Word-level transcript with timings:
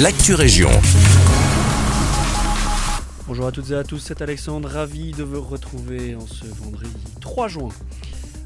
l'actu 0.00 0.34
région. 0.34 0.70
Bonjour 3.28 3.46
à 3.46 3.52
toutes 3.52 3.70
et 3.70 3.74
à 3.74 3.84
tous, 3.84 3.98
c'est 3.98 4.22
Alexandre, 4.22 4.68
ravi 4.68 5.12
de 5.12 5.22
vous 5.22 5.40
retrouver 5.40 6.16
en 6.16 6.26
ce 6.26 6.46
vendredi 6.46 6.90
3 7.20 7.48
juin. 7.48 7.68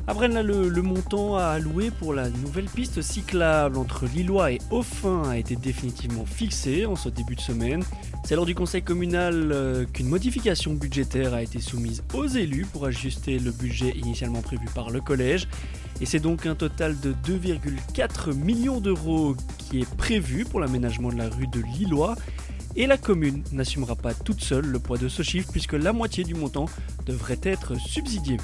À 0.08 0.14
Braine, 0.14 0.40
le, 0.40 0.80
montant 0.80 1.36
à 1.36 1.48
allouer 1.48 1.90
pour 1.90 2.14
la 2.14 2.30
nouvelle 2.30 2.64
piste 2.64 3.02
cyclable 3.02 3.76
entre 3.76 4.06
Lillois 4.06 4.52
et 4.52 4.58
Offin 4.70 5.28
a 5.28 5.36
été 5.36 5.54
définitivement 5.54 6.24
fixé 6.24 6.86
en 6.86 6.96
ce 6.96 7.10
début 7.10 7.34
de 7.34 7.42
semaine. 7.42 7.84
C'est 8.24 8.34
lors 8.34 8.46
du 8.46 8.54
conseil 8.54 8.80
communal 8.80 9.52
euh, 9.52 9.84
qu'une 9.84 10.08
modification 10.08 10.72
budgétaire 10.72 11.34
a 11.34 11.42
été 11.42 11.60
soumise 11.60 12.02
aux 12.14 12.26
élus 12.26 12.64
pour 12.64 12.86
ajuster 12.86 13.38
le 13.38 13.50
budget 13.50 13.90
initialement 13.98 14.40
prévu 14.40 14.64
par 14.74 14.88
le 14.88 15.02
collège. 15.02 15.46
Et 16.00 16.06
c'est 16.06 16.20
donc 16.20 16.46
un 16.46 16.54
total 16.54 16.98
de 17.00 17.12
2,4 17.12 18.32
millions 18.32 18.80
d'euros 18.80 19.36
qui 19.58 19.80
est 19.80 19.94
prévu 19.96 20.46
pour 20.46 20.58
l'aménagement 20.58 21.10
de 21.10 21.18
la 21.18 21.28
rue 21.28 21.48
de 21.48 21.60
Lillois. 21.60 22.16
Et 22.76 22.86
la 22.86 22.96
commune 22.96 23.42
n'assumera 23.52 23.94
pas 23.94 24.14
toute 24.14 24.40
seule 24.40 24.64
le 24.64 24.78
poids 24.78 24.96
de 24.96 25.08
ce 25.08 25.22
chiffre 25.22 25.50
puisque 25.52 25.74
la 25.74 25.92
moitié 25.92 26.24
du 26.24 26.34
montant 26.34 26.64
devrait 27.04 27.40
être 27.42 27.78
subsidié. 27.78 28.38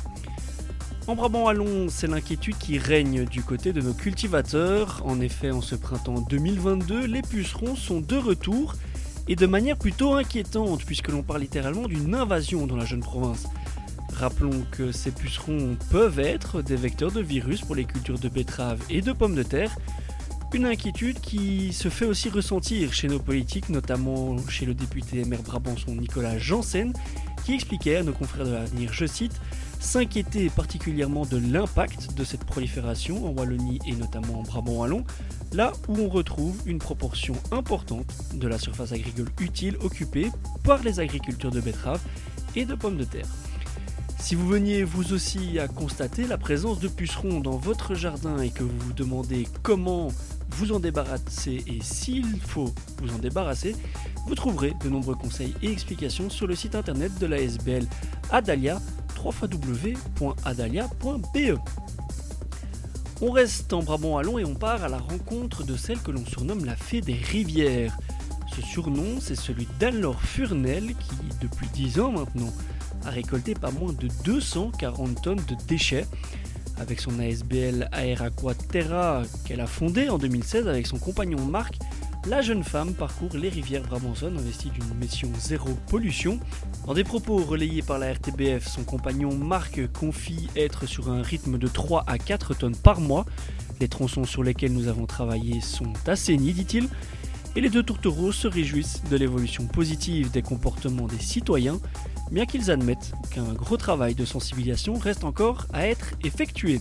En 1.06 1.16
Brabant-Wallon, 1.16 1.88
c'est 1.90 2.06
l'inquiétude 2.06 2.56
qui 2.56 2.78
règne 2.78 3.26
du 3.26 3.42
côté 3.42 3.74
de 3.74 3.82
nos 3.82 3.92
cultivateurs. 3.92 5.02
En 5.04 5.20
effet, 5.20 5.50
en 5.50 5.60
ce 5.60 5.74
printemps 5.74 6.24
2022, 6.30 7.04
les 7.04 7.20
pucerons 7.20 7.76
sont 7.76 8.00
de 8.00 8.16
retour 8.16 8.74
et 9.28 9.36
de 9.36 9.44
manière 9.44 9.76
plutôt 9.76 10.14
inquiétante 10.14 10.82
puisque 10.86 11.08
l'on 11.08 11.22
parle 11.22 11.42
littéralement 11.42 11.88
d'une 11.88 12.14
invasion 12.14 12.66
dans 12.66 12.76
la 12.76 12.86
jeune 12.86 13.02
province. 13.02 13.44
Rappelons 14.14 14.64
que 14.70 14.92
ces 14.92 15.10
pucerons 15.10 15.76
peuvent 15.90 16.20
être 16.20 16.62
des 16.62 16.76
vecteurs 16.76 17.12
de 17.12 17.20
virus 17.20 17.60
pour 17.60 17.74
les 17.74 17.84
cultures 17.84 18.18
de 18.18 18.30
betteraves 18.30 18.80
et 18.88 19.02
de 19.02 19.12
pommes 19.12 19.34
de 19.34 19.42
terre. 19.42 19.76
Une 20.54 20.64
inquiétude 20.64 21.20
qui 21.20 21.74
se 21.74 21.90
fait 21.90 22.06
aussi 22.06 22.30
ressentir 22.30 22.94
chez 22.94 23.08
nos 23.08 23.18
politiques, 23.18 23.68
notamment 23.68 24.36
chez 24.48 24.64
le 24.64 24.72
député 24.72 25.24
maire 25.26 25.42
Brabançon 25.42 25.96
Nicolas 25.96 26.38
Janssen, 26.38 26.94
qui 27.44 27.52
expliquait 27.52 27.96
à 27.96 28.02
nos 28.02 28.12
confrères 28.12 28.46
de 28.46 28.52
l'avenir, 28.52 28.90
je 28.92 29.04
cite, 29.04 29.38
s'inquiéter 29.84 30.48
particulièrement 30.48 31.26
de 31.26 31.36
l'impact 31.36 32.14
de 32.14 32.24
cette 32.24 32.44
prolifération 32.44 33.26
en 33.26 33.30
Wallonie 33.30 33.78
et 33.86 33.92
notamment 33.92 34.40
en 34.40 34.42
Brabant-Wallon, 34.42 35.04
là 35.52 35.72
où 35.88 35.98
on 35.98 36.08
retrouve 36.08 36.60
une 36.66 36.78
proportion 36.78 37.34
importante 37.52 38.12
de 38.34 38.48
la 38.48 38.58
surface 38.58 38.92
agricole 38.92 39.28
utile 39.40 39.76
occupée 39.82 40.30
par 40.64 40.82
les 40.82 41.00
agricultures 41.00 41.50
de 41.50 41.60
betteraves 41.60 42.00
et 42.56 42.64
de 42.64 42.74
pommes 42.74 42.96
de 42.96 43.04
terre. 43.04 43.26
Si 44.18 44.34
vous 44.34 44.48
veniez 44.48 44.84
vous 44.84 45.12
aussi 45.12 45.58
à 45.58 45.68
constater 45.68 46.26
la 46.26 46.38
présence 46.38 46.80
de 46.80 46.88
pucerons 46.88 47.40
dans 47.40 47.58
votre 47.58 47.94
jardin 47.94 48.38
et 48.38 48.48
que 48.48 48.64
vous 48.64 48.78
vous 48.78 48.94
demandez 48.94 49.46
comment 49.62 50.08
vous 50.48 50.72
en 50.72 50.80
débarrasser 50.80 51.62
et 51.66 51.80
s'il 51.82 52.40
faut 52.40 52.72
vous 53.02 53.14
en 53.14 53.18
débarrasser, 53.18 53.76
vous 54.26 54.34
trouverez 54.34 54.72
de 54.82 54.88
nombreux 54.88 55.14
conseils 55.14 55.54
et 55.62 55.70
explications 55.70 56.30
sur 56.30 56.46
le 56.46 56.56
site 56.56 56.74
internet 56.74 57.12
de 57.20 57.26
la 57.26 57.38
SBL 57.38 57.86
Adalia 58.30 58.80
www.adalia.be. 59.24 60.84
On 63.22 63.30
reste 63.30 63.72
en 63.72 63.82
Brabant-Wallon 63.82 64.38
et 64.38 64.44
on 64.44 64.54
part 64.54 64.84
à 64.84 64.88
la 64.88 64.98
rencontre 64.98 65.64
de 65.64 65.76
celle 65.76 66.00
que 66.00 66.10
l'on 66.10 66.26
surnomme 66.26 66.64
la 66.64 66.76
fée 66.76 67.00
des 67.00 67.14
rivières. 67.14 67.96
Ce 68.54 68.60
surnom, 68.60 69.20
c'est 69.20 69.34
celui 69.34 69.66
d'Anne-Laure 69.80 70.20
Furnel 70.20 70.94
qui, 70.94 71.16
depuis 71.40 71.68
10 71.68 72.00
ans 72.00 72.12
maintenant, 72.12 72.52
a 73.06 73.10
récolté 73.10 73.54
pas 73.54 73.70
moins 73.70 73.92
de 73.92 74.08
240 74.24 75.22
tonnes 75.22 75.42
de 75.48 75.56
déchets. 75.66 76.06
Avec 76.76 77.00
son 77.00 77.20
ASBL 77.20 77.88
Aeraqua 77.92 78.54
Terra 78.54 79.22
qu'elle 79.44 79.60
a 79.60 79.66
fondé 79.66 80.08
en 80.08 80.18
2016 80.18 80.66
avec 80.66 80.88
son 80.88 80.98
compagnon 80.98 81.44
Marc, 81.44 81.78
la 82.26 82.40
jeune 82.40 82.64
femme 82.64 82.94
parcourt 82.94 83.36
les 83.36 83.50
rivières 83.50 83.82
brabançonnes 83.82 84.38
investie 84.38 84.70
d'une 84.70 84.94
mission 84.94 85.30
zéro 85.38 85.68
pollution. 85.88 86.40
Dans 86.86 86.94
des 86.94 87.04
propos 87.04 87.36
relayés 87.36 87.82
par 87.82 87.98
la 87.98 88.12
RTBF, 88.12 88.66
son 88.66 88.84
compagnon 88.84 89.34
Marc 89.34 89.80
confie 89.92 90.48
être 90.56 90.86
sur 90.86 91.10
un 91.10 91.22
rythme 91.22 91.58
de 91.58 91.68
3 91.68 92.04
à 92.06 92.16
4 92.16 92.54
tonnes 92.54 92.76
par 92.76 93.00
mois. 93.00 93.26
Les 93.80 93.88
tronçons 93.88 94.24
sur 94.24 94.42
lesquels 94.42 94.72
nous 94.72 94.88
avons 94.88 95.06
travaillé 95.06 95.60
sont 95.60 95.92
assainis, 96.06 96.54
dit-il. 96.54 96.88
Et 97.56 97.60
les 97.60 97.68
deux 97.70 97.82
tourtereaux 97.82 98.32
se 98.32 98.48
réjouissent 98.48 99.02
de 99.10 99.16
l'évolution 99.16 99.66
positive 99.66 100.30
des 100.30 100.42
comportements 100.42 101.06
des 101.06 101.20
citoyens, 101.20 101.78
bien 102.32 102.46
qu'ils 102.46 102.70
admettent 102.70 103.12
qu'un 103.30 103.52
gros 103.52 103.76
travail 103.76 104.14
de 104.14 104.24
sensibilisation 104.24 104.94
reste 104.94 105.24
encore 105.24 105.66
à 105.72 105.86
être 105.86 106.14
effectué. 106.24 106.80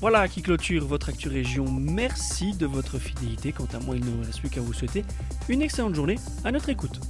Voilà 0.00 0.28
qui 0.28 0.42
clôture 0.42 0.86
votre 0.86 1.08
Actu 1.08 1.28
Région. 1.28 1.64
Merci 1.68 2.54
de 2.56 2.66
votre 2.66 2.98
fidélité. 2.98 3.50
Quant 3.50 3.66
à 3.74 3.80
moi, 3.80 3.96
il 3.96 4.04
ne 4.04 4.10
me 4.10 4.24
reste 4.24 4.38
plus 4.38 4.48
qu'à 4.48 4.60
vous 4.60 4.72
souhaiter 4.72 5.04
une 5.48 5.60
excellente 5.60 5.96
journée 5.96 6.16
à 6.44 6.52
notre 6.52 6.68
écoute. 6.68 7.00